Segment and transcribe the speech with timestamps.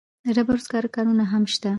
[0.25, 1.69] د ډبرو سکرو کانونه هم شته.